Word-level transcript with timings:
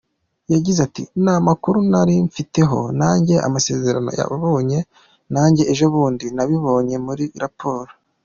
Yagize 0.53 0.79
ati 0.87 1.03
“Nta 1.23 1.35
makuru 1.47 1.77
nari 1.91 2.13
mbifiteho 2.23 2.79
nanjye, 2.99 3.35
amasezerano 3.47 4.05
nayabonye 4.11 4.79
nanjye 5.33 5.63
ejobundi, 5.71 6.25
nabibonye 6.35 6.95
muri 7.07 7.25
raporo. 7.43 7.91